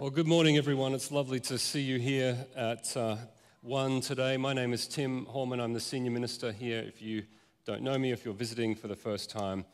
[0.00, 0.94] Well, good morning, everyone.
[0.94, 3.16] It's lovely to see you here at uh,
[3.62, 4.36] One today.
[4.36, 5.60] My name is Tim Horman.
[5.60, 6.78] I'm the senior minister here.
[6.86, 7.24] If you
[7.66, 9.64] don't know me, if you're visiting for the first time,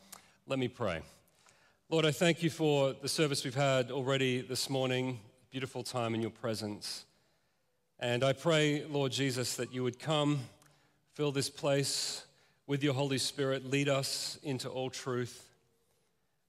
[0.47, 1.01] let me pray.
[1.91, 5.19] Lord, I thank you for the service we've had already this morning.
[5.51, 7.05] Beautiful time in your presence.
[7.99, 10.39] And I pray, Lord Jesus, that you would come,
[11.13, 12.25] fill this place
[12.65, 15.47] with your Holy Spirit, lead us into all truth,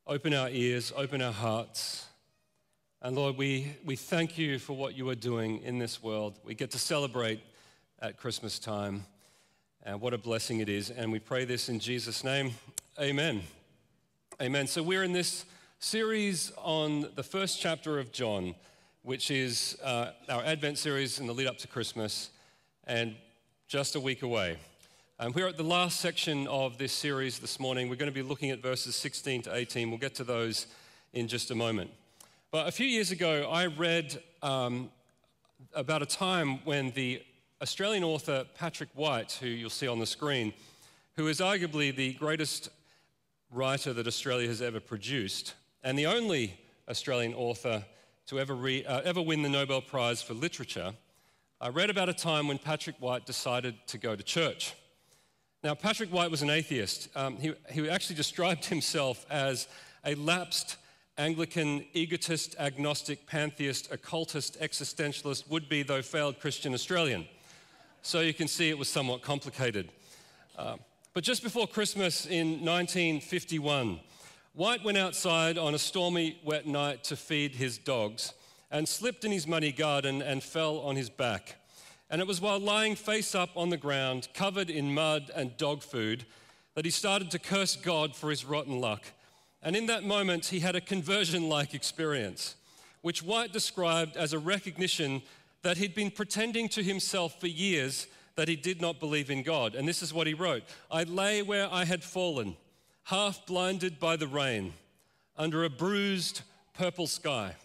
[0.06, 2.06] open our ears, open our hearts
[3.06, 6.40] and Lord, we, we thank you for what you are doing in this world.
[6.42, 7.38] We get to celebrate
[8.02, 9.04] at Christmas time.
[9.84, 10.90] And what a blessing it is.
[10.90, 12.54] And we pray this in Jesus' name.
[13.00, 13.42] Amen.
[14.42, 14.66] Amen.
[14.66, 15.44] So we're in this
[15.78, 18.56] series on the first chapter of John,
[19.02, 22.30] which is uh, our Advent series in the lead up to Christmas,
[22.88, 23.14] and
[23.68, 24.56] just a week away.
[25.20, 27.88] And we're at the last section of this series this morning.
[27.88, 29.90] We're going to be looking at verses 16 to 18.
[29.90, 30.66] We'll get to those
[31.12, 31.92] in just a moment.
[32.52, 34.90] But a few years ago, I read um,
[35.74, 37.20] about a time when the
[37.60, 40.54] Australian author Patrick White, who you'll see on the screen,
[41.16, 42.68] who is arguably the greatest
[43.50, 46.56] writer that Australia has ever produced, and the only
[46.88, 47.84] Australian author
[48.28, 50.92] to ever, re, uh, ever win the Nobel Prize for Literature,
[51.60, 54.74] I read about a time when Patrick White decided to go to church.
[55.64, 57.08] Now, Patrick White was an atheist.
[57.16, 59.66] Um, he, he actually described himself as
[60.04, 60.76] a lapsed
[61.18, 67.26] Anglican, egotist, agnostic, pantheist, occultist, existentialist, would be, though failed Christian Australian.
[68.02, 69.90] So you can see it was somewhat complicated.
[70.58, 70.76] Uh,
[71.14, 74.00] but just before Christmas in 1951,
[74.52, 78.34] White went outside on a stormy, wet night to feed his dogs
[78.70, 81.56] and slipped in his muddy garden and fell on his back.
[82.10, 85.82] And it was while lying face up on the ground, covered in mud and dog
[85.82, 86.26] food,
[86.74, 89.04] that he started to curse God for his rotten luck
[89.66, 92.54] and in that moment, he had a conversion like experience,
[93.02, 95.22] which White described as a recognition
[95.62, 98.06] that he'd been pretending to himself for years
[98.36, 99.74] that he did not believe in God.
[99.74, 102.56] And this is what he wrote I lay where I had fallen,
[103.02, 104.72] half blinded by the rain,
[105.36, 107.56] under a bruised purple sky,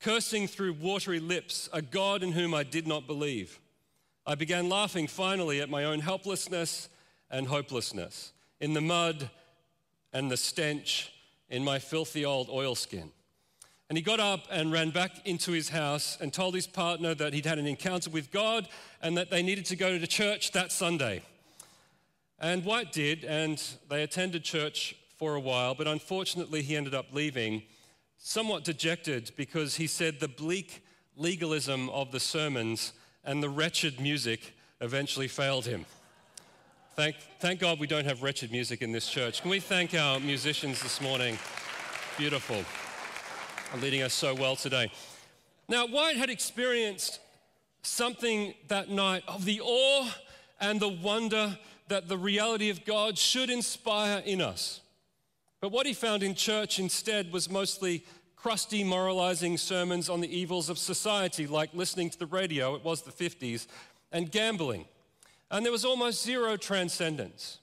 [0.00, 3.58] cursing through watery lips a God in whom I did not believe.
[4.24, 6.88] I began laughing finally at my own helplessness
[7.28, 9.30] and hopelessness, in the mud
[10.12, 11.12] and the stench
[11.50, 13.10] in my filthy old oilskin.
[13.88, 17.34] And he got up and ran back into his house and told his partner that
[17.34, 18.68] he'd had an encounter with God
[19.02, 21.22] and that they needed to go to church that Sunday.
[22.38, 27.06] And White did, and they attended church for a while, but unfortunately, he ended up
[27.12, 27.64] leaving
[28.16, 30.84] somewhat dejected because he said the bleak
[31.16, 32.92] legalism of the sermons
[33.24, 35.84] and the wretched music eventually failed him.
[36.96, 39.42] Thank, thank God we don't have wretched music in this church.
[39.42, 41.38] Can we thank our musicians this morning?
[42.18, 42.64] Beautiful.
[43.80, 44.90] Leading us so well today.
[45.68, 47.20] Now, White had experienced
[47.82, 50.08] something that night of the awe
[50.60, 51.56] and the wonder
[51.86, 54.80] that the reality of God should inspire in us.
[55.60, 60.68] But what he found in church instead was mostly crusty, moralizing sermons on the evils
[60.68, 63.68] of society, like listening to the radio, it was the 50s,
[64.10, 64.86] and gambling
[65.50, 67.58] and there was almost zero transcendence.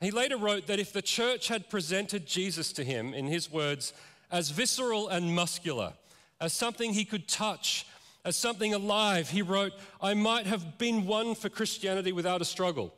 [0.00, 3.92] He later wrote that if the church had presented Jesus to him, in his words,
[4.30, 5.92] as visceral and muscular,
[6.40, 7.86] as something he could touch,
[8.24, 12.92] as something alive, he wrote, I might have been won for Christianity without a struggle.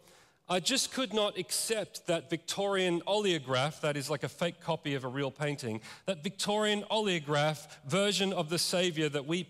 [0.49, 5.05] I just could not accept that Victorian oleograph, that is like a fake copy of
[5.05, 9.49] a real painting, that Victorian oleograph version of the Savior that we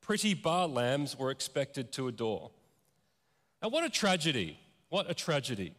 [0.00, 2.50] pretty bar lambs were expected to adore.
[3.62, 4.58] And what a tragedy.
[4.88, 5.74] What a tragedy.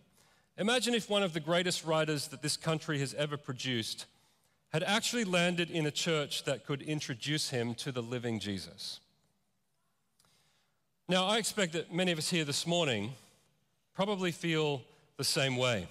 [0.57, 4.05] Imagine if one of the greatest writers that this country has ever produced
[4.71, 8.99] had actually landed in a church that could introduce him to the living Jesus.
[11.09, 13.13] Now, I expect that many of us here this morning
[13.93, 14.81] probably feel
[15.17, 15.87] the same way,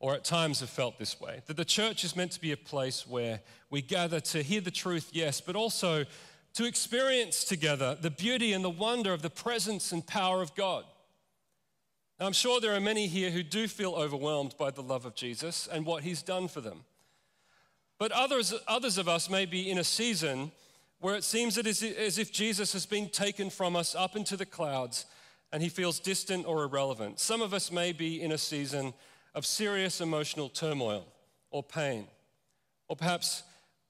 [0.00, 1.42] or at times have felt this way.
[1.46, 3.40] That the church is meant to be a place where
[3.70, 6.04] we gather to hear the truth, yes, but also
[6.54, 10.84] to experience together the beauty and the wonder of the presence and power of God.
[12.18, 15.14] Now, I'm sure there are many here who do feel overwhelmed by the love of
[15.14, 16.84] Jesus and what he's done for them.
[17.98, 20.52] But others, others of us may be in a season
[21.00, 24.36] where it seems it is as if Jesus has been taken from us up into
[24.36, 25.06] the clouds
[25.52, 27.20] and he feels distant or irrelevant.
[27.20, 28.94] Some of us may be in a season
[29.34, 31.06] of serious emotional turmoil
[31.50, 32.06] or pain,
[32.88, 33.42] or perhaps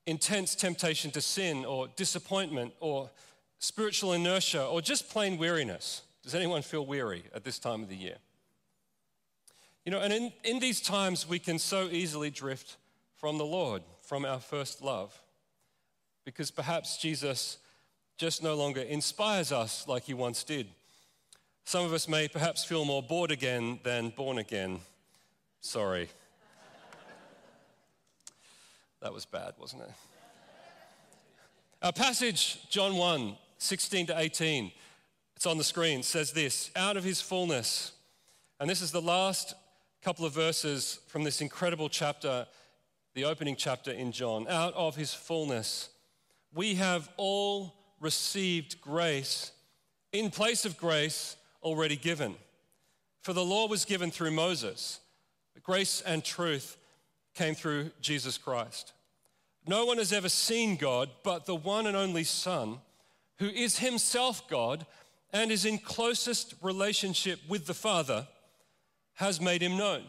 [0.06, 3.10] intense temptation to sin or disappointment or
[3.58, 6.02] spiritual inertia or just plain weariness.
[6.24, 8.16] Does anyone feel weary at this time of the year?
[9.84, 12.78] You know, and in, in these times, we can so easily drift
[13.16, 15.20] from the Lord, from our first love,
[16.24, 17.58] because perhaps Jesus
[18.16, 20.68] just no longer inspires us like he once did.
[21.64, 24.80] Some of us may perhaps feel more bored again than born again.
[25.60, 26.08] Sorry.
[29.02, 29.90] that was bad, wasn't it?
[31.82, 34.72] Our passage, John 1 16 to 18,
[35.44, 37.92] it's on the screen, says this out of his fullness.
[38.58, 39.52] And this is the last
[40.00, 42.46] couple of verses from this incredible chapter,
[43.12, 44.46] the opening chapter in John.
[44.48, 45.90] Out of his fullness,
[46.54, 49.52] we have all received grace
[50.14, 52.36] in place of grace already given.
[53.20, 54.98] For the law was given through Moses,
[55.52, 56.78] but grace and truth
[57.34, 58.94] came through Jesus Christ.
[59.66, 62.78] No one has ever seen God but the one and only Son,
[63.40, 64.86] who is himself God
[65.34, 68.26] and is in closest relationship with the Father,
[69.14, 70.04] has made him known.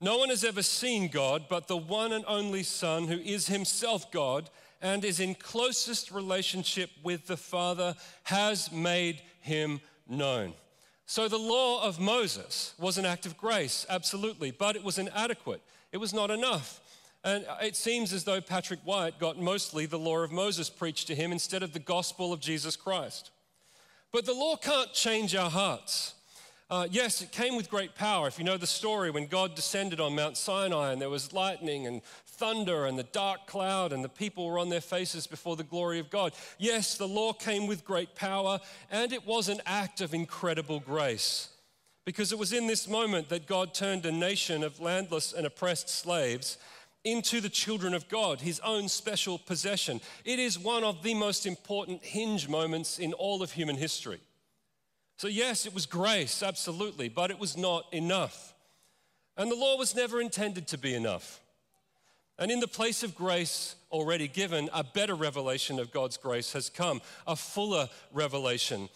[0.00, 4.10] No one has ever seen God but the one and only Son, who is himself
[4.10, 4.48] God
[4.80, 7.94] and is in closest relationship with the Father,
[8.24, 10.54] has made him known.
[11.06, 15.60] So the law of Moses was an act of grace, absolutely, but it was inadequate.
[15.92, 16.80] It was not enough.
[17.22, 21.14] And it seems as though Patrick White got mostly the law of Moses preached to
[21.14, 23.30] him instead of the gospel of Jesus Christ.
[24.14, 26.14] But the law can't change our hearts.
[26.70, 28.28] Uh, yes, it came with great power.
[28.28, 31.88] If you know the story, when God descended on Mount Sinai and there was lightning
[31.88, 35.64] and thunder and the dark cloud, and the people were on their faces before the
[35.64, 36.32] glory of God.
[36.58, 41.48] Yes, the law came with great power, and it was an act of incredible grace.
[42.04, 45.88] Because it was in this moment that God turned a nation of landless and oppressed
[45.88, 46.56] slaves
[47.04, 50.00] into the children of God, his own special possession.
[50.24, 54.20] It is one of the most important hinge moments in all of human history.
[55.16, 58.54] So, yes, it was grace, absolutely, but it was not enough.
[59.36, 61.40] And the law was never intended to be enough.
[62.38, 66.68] And in the place of grace already given, a better revelation of God's grace has
[66.68, 68.88] come, a fuller revelation.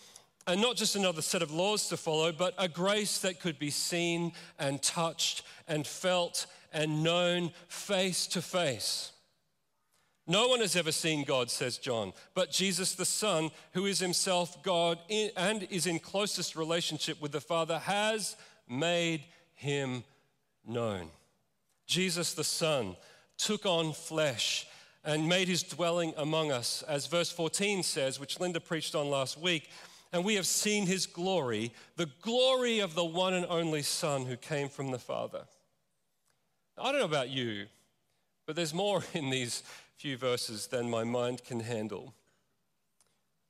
[0.47, 3.71] And not just another set of laws to follow, but a grace that could be
[3.71, 9.12] seen and touched and felt and known face to face.
[10.26, 14.62] No one has ever seen God, says John, but Jesus the Son, who is himself
[14.62, 18.37] God and is in closest relationship with the Father, has
[18.69, 19.25] made
[19.55, 20.05] him
[20.67, 21.09] known.
[21.87, 22.94] Jesus the Son
[23.38, 24.67] took on flesh
[25.03, 29.38] and made his dwelling among us, as verse 14 says, which Linda preached on last
[29.41, 29.71] week.
[30.12, 34.37] And we have seen his glory, the glory of the one and only Son who
[34.37, 35.44] came from the Father.
[36.81, 37.67] I don't know about you,
[38.47, 39.63] but there's more in these
[39.97, 42.15] few verses than my mind can handle.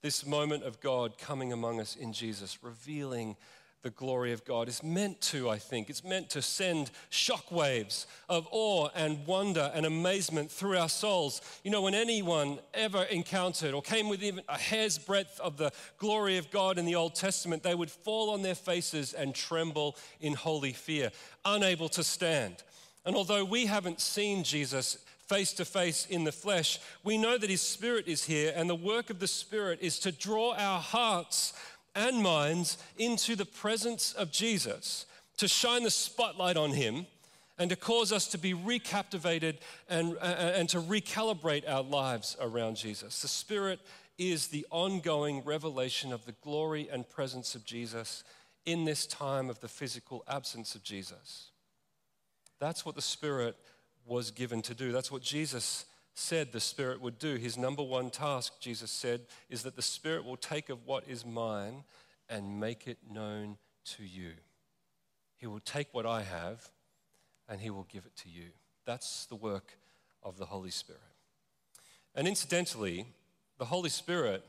[0.00, 3.36] This moment of God coming among us in Jesus, revealing
[3.82, 8.48] the glory of God is meant to, I think, it's meant to send shockwaves of
[8.50, 11.40] awe and wonder and amazement through our souls.
[11.62, 15.70] You know, when anyone ever encountered or came within even a hair's breadth of the
[15.96, 19.96] glory of God in the Old Testament, they would fall on their faces and tremble
[20.20, 21.12] in holy fear,
[21.44, 22.64] unable to stand.
[23.08, 27.48] And although we haven't seen Jesus face to face in the flesh, we know that
[27.48, 31.54] his spirit is here, and the work of the spirit is to draw our hearts
[31.94, 35.06] and minds into the presence of Jesus,
[35.38, 37.06] to shine the spotlight on him,
[37.58, 39.56] and to cause us to be recaptivated
[39.88, 43.22] and, uh, and to recalibrate our lives around Jesus.
[43.22, 43.80] The Spirit
[44.18, 48.22] is the ongoing revelation of the glory and presence of Jesus
[48.66, 51.52] in this time of the physical absence of Jesus.
[52.58, 53.56] That's what the Spirit
[54.06, 54.92] was given to do.
[54.92, 55.84] That's what Jesus
[56.14, 57.36] said the Spirit would do.
[57.36, 61.24] His number one task, Jesus said, is that the Spirit will take of what is
[61.24, 61.84] mine
[62.28, 63.56] and make it known
[63.96, 64.32] to you.
[65.36, 66.70] He will take what I have
[67.48, 68.48] and He will give it to you.
[68.84, 69.78] That's the work
[70.22, 71.00] of the Holy Spirit.
[72.14, 73.06] And incidentally,
[73.58, 74.44] the Holy Spirit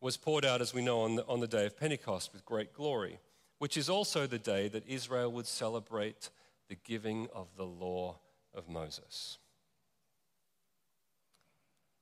[0.00, 2.72] was poured out, as we know, on the, on the day of Pentecost with great
[2.74, 3.18] glory,
[3.58, 6.30] which is also the day that Israel would celebrate
[6.68, 8.18] the giving of the law
[8.54, 9.38] of Moses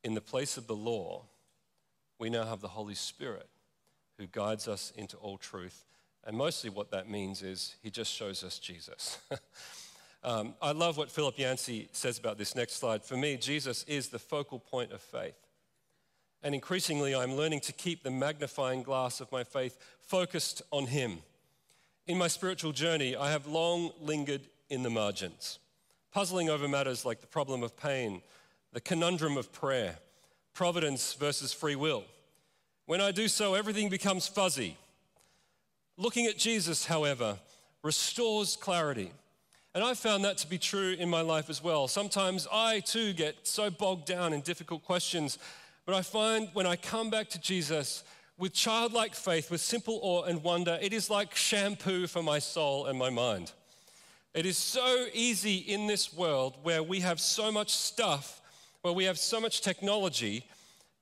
[0.06, 1.25] in the place of the law,
[2.20, 3.49] we now have the Holy Spirit
[4.18, 5.85] who guides us into all truth.
[6.25, 9.18] And mostly what that means is he just shows us Jesus.
[10.23, 13.02] um, I love what Philip Yancey says about this next slide.
[13.02, 15.35] For me, Jesus is the focal point of faith.
[16.40, 21.18] And increasingly, I'm learning to keep the magnifying glass of my faith focused on him.
[22.06, 25.58] In my spiritual journey, I have long lingered in the margins,
[26.12, 28.23] puzzling over matters like the problem of pain
[28.73, 29.96] the conundrum of prayer,
[30.52, 32.04] providence versus free will.
[32.85, 34.76] When I do so, everything becomes fuzzy.
[35.96, 37.38] Looking at Jesus, however,
[37.82, 39.12] restores clarity.
[39.75, 41.88] And I found that to be true in my life as well.
[41.88, 45.38] Sometimes I too get so bogged down in difficult questions,
[45.87, 48.02] But I find when I come back to Jesus
[48.37, 52.87] with childlike faith, with simple awe and wonder, it is like shampoo for my soul
[52.87, 53.52] and my mind.
[54.37, 58.43] It is so easy in this world where we have so much stuff,
[58.83, 60.45] where we have so much technology,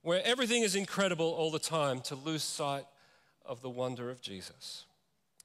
[0.03, 2.85] where everything is incredible all the time, to lose sight
[3.45, 4.85] of the wonder of Jesus.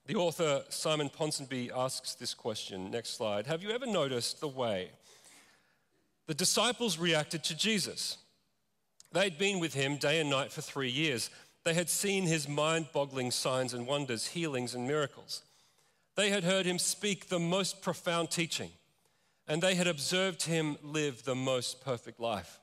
[0.06, 2.92] The author Simon Ponsonby asks this question.
[2.92, 3.48] Next slide.
[3.48, 4.92] Have you ever noticed the way
[6.28, 8.20] the disciples reacted to Jesus?
[9.12, 11.32] They'd been with him day and night for three years.
[11.64, 15.42] They had seen his mind boggling signs and wonders, healings and miracles.
[16.20, 18.72] They had heard him speak the most profound teaching,
[19.48, 22.60] and they had observed him live the most perfect life.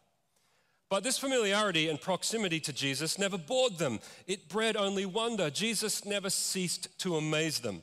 [0.91, 4.01] But this familiarity and proximity to Jesus never bored them.
[4.27, 5.49] It bred only wonder.
[5.49, 7.81] Jesus never ceased to amaze them.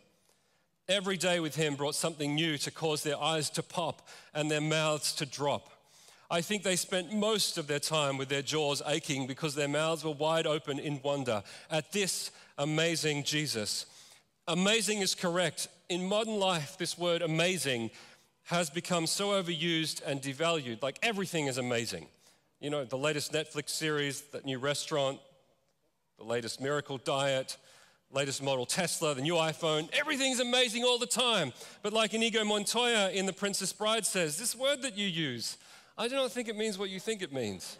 [0.87, 4.61] Every day with him brought something new to cause their eyes to pop and their
[4.61, 5.71] mouths to drop.
[6.29, 10.03] I think they spent most of their time with their jaws aching because their mouths
[10.03, 13.87] were wide open in wonder at this amazing Jesus
[14.47, 15.69] Amazing is correct.
[15.88, 17.91] In modern life, this word amazing
[18.45, 20.81] has become so overused and devalued.
[20.81, 22.07] Like everything is amazing.
[22.59, 25.19] You know, the latest Netflix series, that new restaurant,
[26.17, 27.57] the latest miracle diet,
[28.12, 31.53] latest model Tesla, the new iPhone, everything's amazing all the time.
[31.81, 35.57] But like Inigo Montoya in The Princess Bride says, this word that you use,
[35.97, 37.77] I do not think it means what you think it means.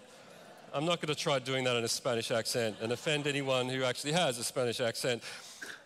[0.74, 3.84] I'm not going to try doing that in a Spanish accent and offend anyone who
[3.84, 5.22] actually has a Spanish accent.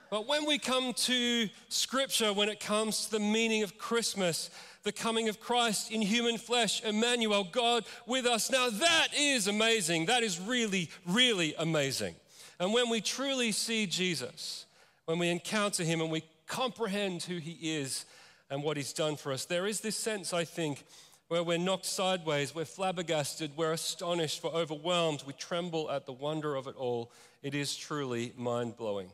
[0.10, 4.50] But when we come to Scripture, when it comes to the meaning of Christmas,
[4.84, 10.06] the coming of Christ in human flesh, Emmanuel, God with us, now that is amazing.
[10.06, 12.16] That is really, really amazing.
[12.60, 14.66] And when we truly see Jesus,
[15.06, 18.06] when we encounter him and we comprehend who he is
[18.50, 20.86] and what he's done for us, there is this sense, I think,
[21.28, 26.56] where we're knocked sideways, we're flabbergasted, we're astonished, we're overwhelmed, we tremble at the wonder
[26.56, 27.12] of it all.
[27.44, 29.12] It is truly mind blowing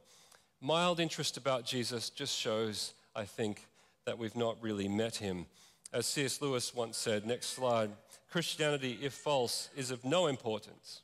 [0.64, 3.68] mild interest about Jesus just shows, I think,
[4.06, 5.46] that we've not really met him.
[5.92, 6.42] As C.S.
[6.42, 7.92] Lewis once said, next slide
[8.32, 11.02] Christianity, if false, is of no importance.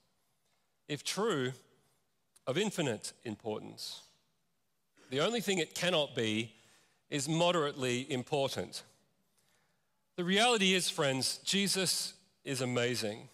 [0.87, 1.51] If true,
[2.47, 4.01] of infinite importance.
[5.11, 6.53] The only thing it cannot be
[7.11, 8.81] is moderately important.
[10.15, 12.13] The reality is, friends, Jesus
[12.43, 13.29] is amazing.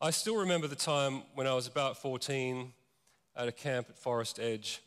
[0.00, 2.72] I still remember the time when I was about 14
[3.36, 4.82] at a camp at Forest Edge.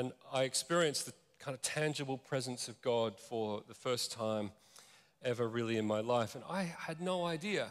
[0.00, 4.50] And I experienced the kind of tangible presence of God for the first time
[5.22, 6.34] ever, really, in my life.
[6.34, 7.68] And I had no idea,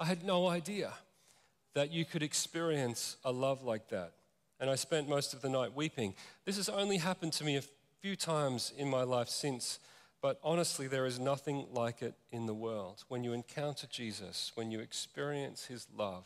[0.00, 0.92] I had no idea
[1.74, 4.14] that you could experience a love like that.
[4.58, 6.16] And I spent most of the night weeping.
[6.44, 7.62] This has only happened to me a
[8.00, 9.78] few times in my life since,
[10.20, 13.04] but honestly, there is nothing like it in the world.
[13.06, 16.24] When you encounter Jesus, when you experience his love,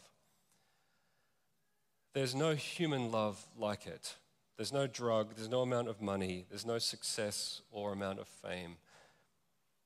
[2.14, 4.14] there's no human love like it.
[4.56, 8.76] There's no drug, there's no amount of money, there's no success or amount of fame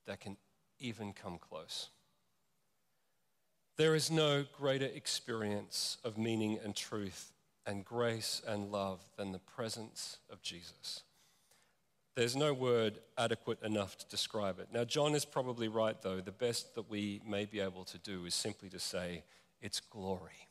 [0.06, 0.36] that can
[0.78, 1.88] even come close.
[3.76, 7.32] There is no greater experience of meaning and truth
[7.64, 11.02] and grace and love than the presence of Jesus.
[12.14, 14.68] There's no word adequate enough to describe it.
[14.72, 16.20] Now, John is probably right, though.
[16.20, 19.22] The best that we may be able to do is simply to say,
[19.60, 20.48] It's glory.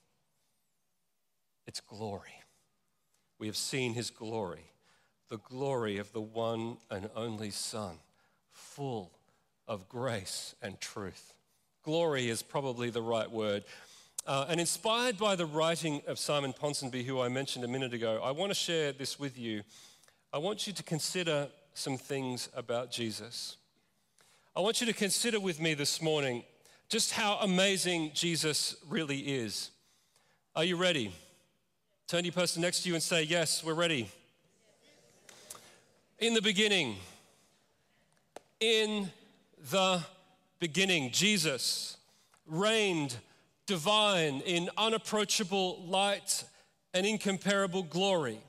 [1.65, 2.41] It's glory
[3.39, 4.71] we have seen his glory,
[5.29, 7.95] the glory of the one and only Son,
[8.51, 9.11] full
[9.67, 11.33] of grace and truth.
[11.83, 13.63] Glory is probably the right word.
[14.25, 18.19] Uh, and inspired by the writing of Simon Ponsonby, who I mentioned a minute ago,
[18.21, 19.63] I want to share this with you.
[20.33, 23.55] I want you to consider some things about Jesus.
[24.55, 26.43] I want you to consider with me this morning
[26.89, 29.69] just how amazing Jesus really is.
[30.55, 31.13] Are you ready?
[32.07, 34.09] Turn to your person next to you and say, Yes, we're ready.
[36.19, 36.95] In the beginning,
[38.61, 39.11] in
[39.69, 40.01] the
[40.57, 41.97] beginning, Jesus
[42.45, 43.17] reigned
[43.65, 46.45] divine in unapproachable light
[46.93, 48.39] and incomparable glory.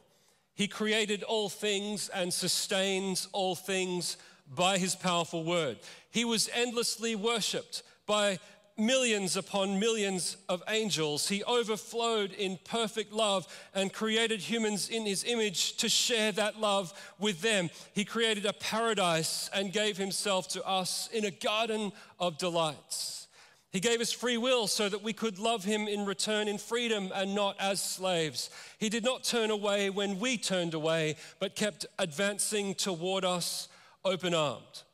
[0.54, 4.18] He created all things and sustains all things
[4.54, 5.78] by his powerful word.
[6.10, 8.38] He was endlessly worshiped by
[8.78, 11.28] millions upon millions of angels.
[11.28, 16.92] He overflowed in perfect love and created humans in his image to share that love
[17.18, 17.70] with them.
[17.92, 23.26] He created a paradise and gave himself to us in a garden of delights.
[23.70, 27.12] He gave us free will so that we could love him in return in freedom
[27.14, 28.48] and not as slaves.
[28.78, 33.68] He did not turn away when we turned away, but kept advancing toward us
[34.04, 34.84] open armed.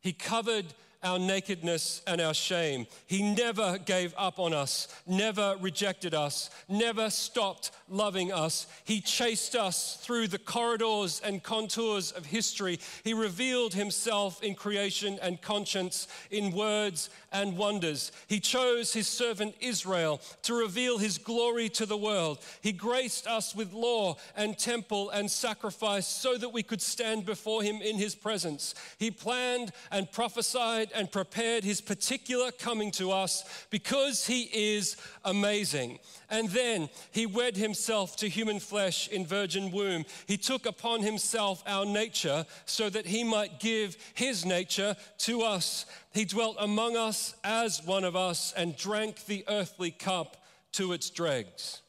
[0.00, 0.66] He covered
[1.02, 2.86] our nakedness and our shame.
[3.06, 8.66] He never gave up on us, never rejected us, never stopped loving us.
[8.84, 12.78] He chased us through the corridors and contours of history.
[13.04, 18.12] He revealed himself in creation and conscience, in words and wonders.
[18.28, 22.38] He chose his servant Israel to reveal his glory to the world.
[22.60, 27.62] He graced us with law and temple and sacrifice so that we could stand before
[27.62, 28.74] him in his presence.
[28.98, 35.98] He planned and prophesied and prepared his particular coming to us because he is amazing.
[36.30, 40.04] And then he wed himself to human flesh in virgin womb.
[40.26, 45.86] He took upon himself our nature so that he might give his nature to us.
[46.12, 50.36] He dwelt among us as one of us and drank the earthly cup
[50.72, 51.82] to its dregs.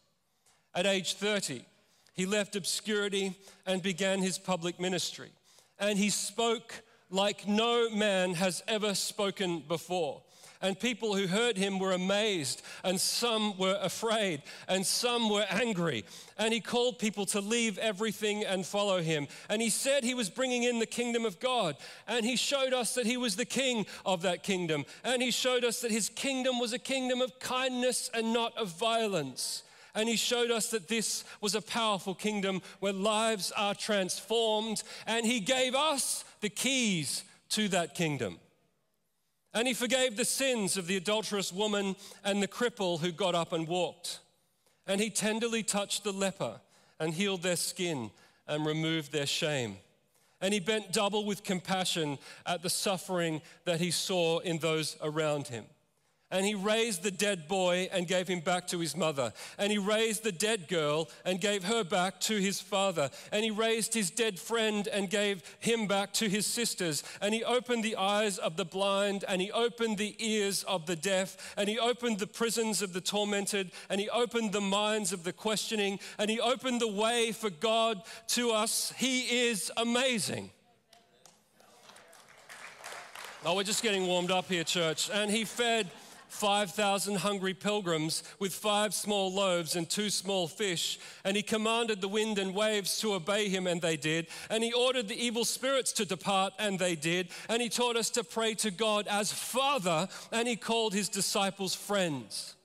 [0.75, 1.65] At age 30,
[2.13, 5.29] he left obscurity and began his public ministry.
[5.79, 6.83] And he spoke
[7.13, 10.21] like no man has ever spoken before.
[10.63, 16.05] And people who heard him were amazed, and some were afraid, and some were angry.
[16.37, 19.27] And he called people to leave everything and follow him.
[19.49, 21.75] And he said he was bringing in the kingdom of God.
[22.07, 24.85] And he showed us that he was the king of that kingdom.
[25.03, 28.69] And he showed us that his kingdom was a kingdom of kindness and not of
[28.69, 29.63] violence.
[29.95, 34.81] And he showed us that this was a powerful kingdom where lives are transformed.
[35.05, 38.37] And he gave us the keys to that kingdom.
[39.53, 43.53] And he forgave the sins of the adulterous woman and the cripple who got up
[43.53, 44.19] and walked.
[44.85, 46.59] And he tenderly touched the leper
[46.99, 48.11] and healed their skin
[48.47, 49.77] and removed their shame.
[50.41, 55.47] And he bent double with compassion at the suffering that he saw in those around
[55.47, 55.65] him.
[56.33, 59.31] And he raised the dead boy and gave him back to his mother.
[59.59, 63.11] And he raised the dead girl and gave her back to his father.
[63.31, 67.03] And he raised his dead friend and gave him back to his sisters.
[67.21, 70.95] And he opened the eyes of the blind and he opened the ears of the
[70.95, 71.53] deaf.
[71.55, 73.71] And he opened the prisons of the tormented.
[73.87, 75.99] And he opened the minds of the questioning.
[76.17, 78.91] And he opened the way for God to us.
[78.97, 80.49] He is amazing.
[83.45, 85.11] Oh, we're just getting warmed up here, church.
[85.13, 85.91] And he fed
[86.33, 90.99] 5,000 hungry pilgrims with five small loaves and two small fish.
[91.23, 94.27] And he commanded the wind and waves to obey him, and they did.
[94.49, 97.29] And he ordered the evil spirits to depart, and they did.
[97.47, 101.75] And he taught us to pray to God as Father, and he called his disciples
[101.75, 102.55] friends.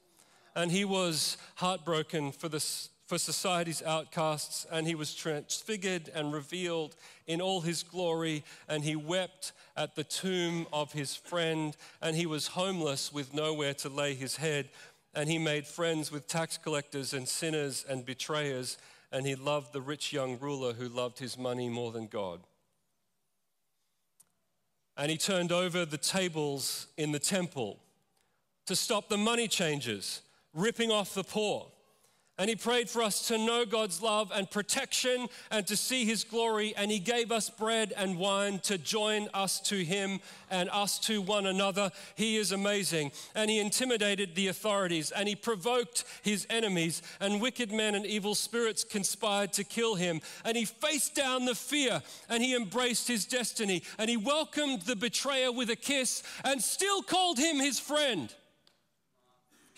[0.57, 2.61] And he was heartbroken for the
[3.09, 6.94] for society's outcasts, and he was transfigured and revealed
[7.27, 12.27] in all his glory, and he wept at the tomb of his friend, and he
[12.27, 14.68] was homeless with nowhere to lay his head,
[15.14, 18.77] and he made friends with tax collectors and sinners and betrayers,
[19.11, 22.40] and he loved the rich young ruler who loved his money more than God.
[24.99, 27.79] And he turned over the tables in the temple
[28.66, 30.21] to stop the money changers
[30.53, 31.68] ripping off the poor
[32.38, 36.22] and he prayed for us to know God's love and protection and to see his
[36.22, 36.72] glory.
[36.77, 41.20] And he gave us bread and wine to join us to him and us to
[41.20, 41.90] one another.
[42.14, 43.11] He is amazing.
[43.35, 47.03] And he intimidated the authorities and he provoked his enemies.
[47.20, 50.20] And wicked men and evil spirits conspired to kill him.
[50.44, 53.83] And he faced down the fear and he embraced his destiny.
[53.98, 58.33] And he welcomed the betrayer with a kiss and still called him his friend.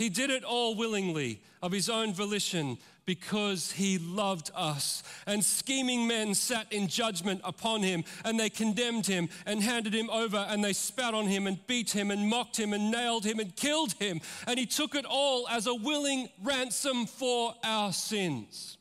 [0.01, 5.03] He did it all willingly, of his own volition, because he loved us.
[5.27, 10.09] And scheming men sat in judgment upon him, and they condemned him and handed him
[10.09, 13.41] over, and they spat on him and beat him and mocked him and nailed him
[13.41, 14.23] and killed him.
[14.47, 18.79] And he took it all as a willing ransom for our sins.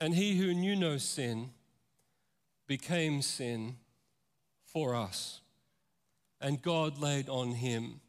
[0.00, 1.50] And he who knew no sin
[2.66, 3.76] became sin
[4.64, 5.42] for us.
[6.40, 8.00] And God laid on him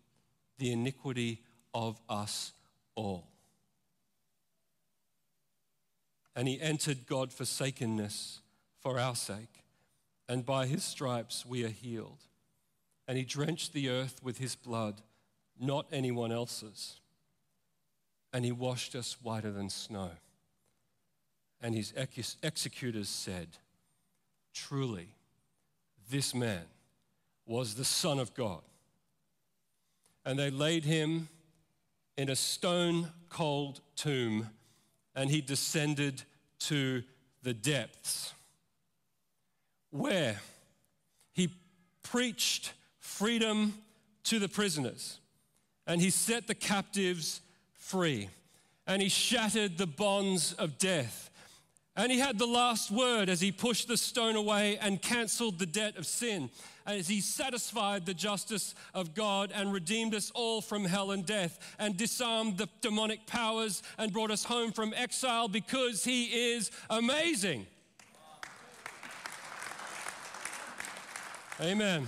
[0.58, 1.42] the iniquity
[1.74, 2.54] of us
[2.96, 3.28] all.
[6.36, 8.40] And he entered God forsakenness
[8.80, 9.64] for our sake,
[10.28, 12.24] and by his stripes we are healed.
[13.08, 15.02] And he drenched the earth with his blood,
[15.60, 17.00] not anyone else's.
[18.32, 20.12] And he washed us whiter than snow.
[21.62, 21.94] And his
[22.42, 23.50] executors said,
[24.54, 25.16] Truly,
[26.10, 26.64] this man
[27.46, 28.62] was the Son of God
[30.26, 31.30] and they laid him
[32.18, 34.50] in a stone cold tomb,
[35.16, 36.24] and he descended
[36.60, 37.04] to
[37.42, 38.34] the depths,
[39.90, 40.40] where
[41.34, 41.50] he
[42.04, 43.74] preached freedom
[44.24, 45.20] to the prisoners,
[45.86, 47.42] and he set the captives
[47.74, 48.30] free,
[48.88, 51.30] and he shattered the bonds of death.
[51.96, 55.68] And he had the last word as he pushed the stone away and canceled the
[55.68, 56.50] debt of sin.
[56.86, 61.60] As he satisfied the justice of God and redeemed us all from hell and death
[61.80, 67.66] and disarmed the demonic powers and brought us home from exile because he is amazing.
[71.62, 72.08] Amen.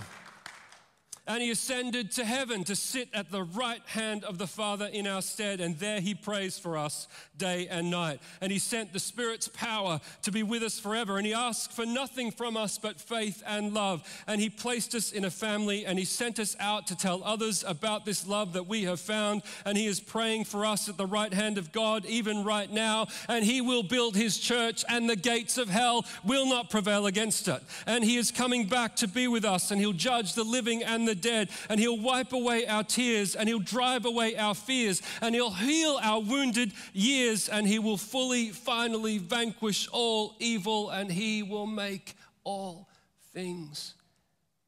[1.26, 5.06] And he ascended to heaven to sit at the right hand of the Father in
[5.06, 5.60] our stead.
[5.60, 8.20] And there he prays for us day and night.
[8.40, 11.16] And he sent the Spirit's power to be with us forever.
[11.16, 14.02] And he asked for nothing from us but faith and love.
[14.26, 17.64] And he placed us in a family and he sent us out to tell others
[17.66, 19.42] about this love that we have found.
[19.64, 23.08] And he is praying for us at the right hand of God, even right now.
[23.28, 27.48] And he will build his church, and the gates of hell will not prevail against
[27.48, 27.62] it.
[27.86, 31.08] And he is coming back to be with us, and he'll judge the living and
[31.08, 35.34] the dead, and He'll wipe away our tears, and He'll drive away our fears, and
[35.34, 41.42] He'll heal our wounded years, and He will fully, finally vanquish all evil, and He
[41.42, 42.88] will make all
[43.32, 43.94] things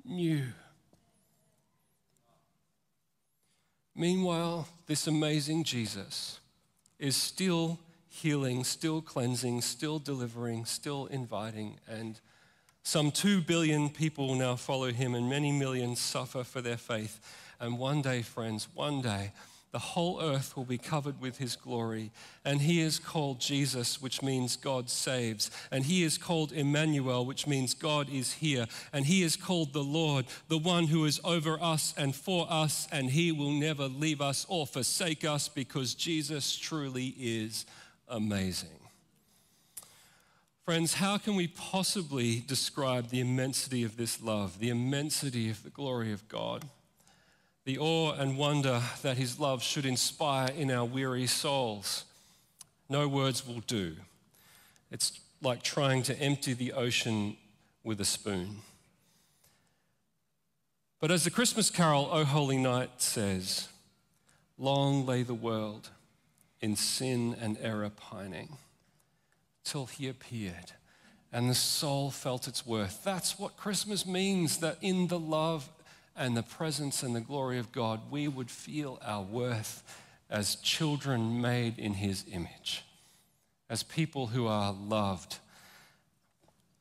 [0.05, 0.45] new.
[3.95, 6.39] Meanwhile, this amazing Jesus
[6.99, 12.21] is still healing, still cleansing, still delivering, still inviting, and
[12.89, 17.21] some two billion people now follow him, and many millions suffer for their faith.
[17.61, 19.33] And one day, friends, one day,
[19.73, 22.13] the whole earth will be covered with his glory.
[22.47, 25.51] And he is called Jesus, which means God saves.
[25.71, 28.67] And he is called Emmanuel, which means God is here.
[28.91, 32.89] And he is called the Lord, the one who is over us and for us.
[32.91, 37.67] And he will never leave us or forsake us because Jesus truly is
[38.09, 38.78] amazing.
[40.69, 45.71] Friends, how can we possibly describe the immensity of this love, the immensity of the
[45.71, 46.69] glory of God,
[47.65, 52.05] the awe and wonder that His love should inspire in our weary souls?
[52.87, 53.97] No words will do.
[54.91, 57.39] It's like trying to empty the ocean
[57.83, 58.57] with a spoon.
[61.01, 63.69] But as the Christmas carol, O Holy Night, says,
[64.59, 65.89] long lay the world
[66.61, 68.59] in sin and error pining
[69.71, 70.73] till he appeared
[71.33, 73.05] and the soul felt its worth.
[73.05, 75.69] That's what Christmas means that in the love
[76.17, 79.83] and the presence and the glory of God, we would feel our worth
[80.31, 82.85] as children made in his image,
[83.71, 85.39] as people who are loved,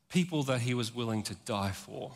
[0.10, 2.14] people that he was willing to die for.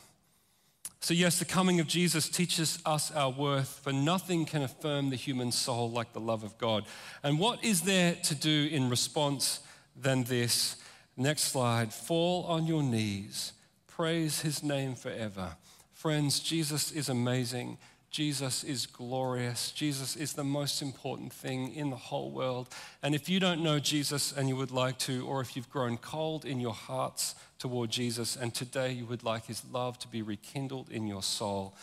[1.02, 5.16] So, yes, the coming of Jesus teaches us our worth, for nothing can affirm the
[5.16, 6.86] human soul like the love of God.
[7.24, 9.62] And what is there to do in response
[9.96, 10.78] than this.
[11.18, 11.94] Next slide.
[11.94, 13.54] Fall on your knees.
[13.88, 15.56] Praise his name forever.
[15.94, 17.78] Friends, Jesus is amazing.
[18.10, 19.72] Jesus is glorious.
[19.72, 22.68] Jesus is the most important thing in the whole world.
[23.02, 25.98] And if you don't know Jesus and you would like to, or if you've grown
[25.98, 30.22] cold in your hearts toward Jesus and today you would like his love to be
[30.22, 31.74] rekindled in your soul,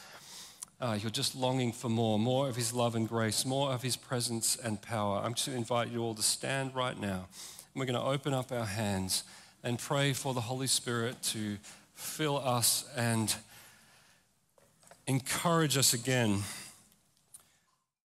[0.80, 3.96] uh, you're just longing for more, more of his love and grace, more of his
[3.96, 5.22] presence and power.
[5.24, 7.28] I'm just to invite you all to stand right now.
[7.74, 9.24] We're going to open up our hands
[9.62, 11.58] and pray for the Holy Spirit to
[11.94, 13.34] fill us and
[15.06, 16.42] encourage us again